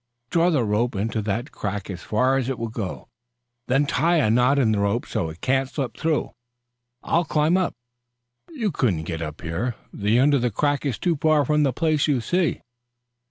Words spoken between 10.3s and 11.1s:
of the crack is